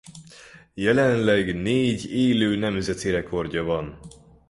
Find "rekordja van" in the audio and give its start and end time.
3.11-3.99